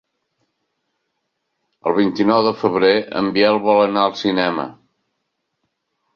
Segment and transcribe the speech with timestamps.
[1.89, 4.69] El vint-i-nou de febrer en Biel vol anar al cinema.